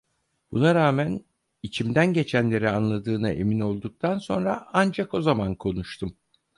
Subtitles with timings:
[0.51, 1.25] Buna rağmen,
[1.63, 6.17] içimden geçenleri anladığına emin olduktan sonra, ancak o zaman konuştum.